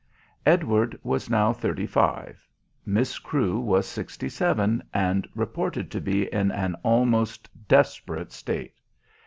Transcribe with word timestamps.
Edward 0.47 0.99
was 1.03 1.29
now 1.29 1.53
thirty 1.53 1.85
five. 1.85 2.47
Miss 2.87 3.19
Crewe 3.19 3.59
was 3.59 3.85
sixty 3.85 4.29
seven 4.29 4.81
and 4.91 5.29
reported 5.35 5.91
to 5.91 6.01
be 6.01 6.23
in 6.33 6.49
an 6.51 6.73
almost 6.83 7.47
desperate 7.67 8.31
state. 8.31 8.73